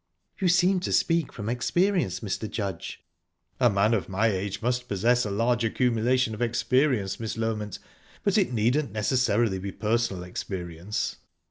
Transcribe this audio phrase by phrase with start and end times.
[0.39, 2.49] "You seem to speak from experience, Mr.
[2.49, 3.03] Judge?"
[3.59, 7.77] "A man of my age must possess a large accumulation of experience, Miss Loment,
[8.23, 11.17] but it needn't necessarily be personal experience."